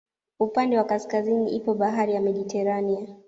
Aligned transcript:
Upande 0.39 0.77
wa 0.77 0.83
kaskazini 0.83 1.55
ipo 1.55 1.73
bahari 1.73 2.13
ya 2.13 2.21
Mediterania 2.21 3.07